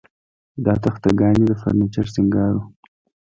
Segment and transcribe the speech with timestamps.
[0.65, 2.61] دا تخته ګانې د فرنیچر سینګار و